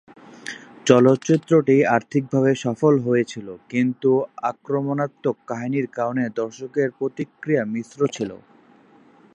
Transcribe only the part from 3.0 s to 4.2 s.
হয়েছিল, কিন্তু